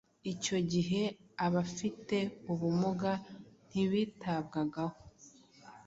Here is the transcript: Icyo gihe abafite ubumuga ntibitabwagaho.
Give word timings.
Icyo 0.31 0.57
gihe 0.71 1.01
abafite 1.45 2.17
ubumuga 2.51 3.11
ntibitabwagaho. 3.69 4.95